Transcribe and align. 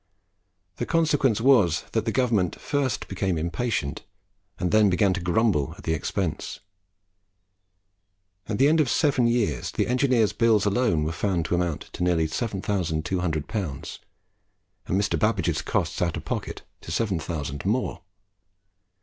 The 0.77 0.87
consequence 0.87 1.41
was 1.41 1.83
that 1.91 2.05
the 2.05 2.11
government 2.11 2.59
first 2.59 3.07
became 3.07 3.37
impatient, 3.37 4.01
and 4.59 4.71
then 4.71 4.89
began 4.89 5.13
to 5.13 5.21
grumble 5.21 5.75
at 5.77 5.83
the 5.83 5.93
expense. 5.93 6.59
At 8.49 8.57
the 8.57 8.67
end 8.67 8.79
of 8.81 8.89
seven 8.89 9.27
years 9.27 9.69
the 9.69 9.85
engineer's 9.85 10.33
bills 10.33 10.65
alone 10.65 11.03
were 11.03 11.11
found 11.11 11.45
to 11.45 11.53
amount 11.53 11.81
to 11.93 12.03
nearly 12.03 12.25
7200L., 12.25 13.99
and 14.87 14.99
Mr. 14.99 15.19
Babbage's 15.19 15.61
costs 15.61 16.01
out 16.01 16.17
of 16.17 16.25
pocket 16.25 16.63
to 16.81 16.89
7000L. 16.89 17.63
more. 17.65 18.01